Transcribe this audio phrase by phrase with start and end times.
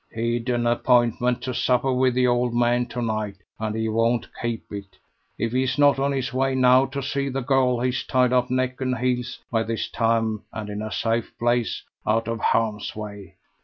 [0.11, 4.63] He'd an appointment to supper with the old man to night, and he won't keep
[4.71, 4.97] it.
[5.37, 8.81] If he's not on his way now to see the girl, he's tied up neck
[8.81, 13.35] and heels, by this time, and in a safe place out of harm's way.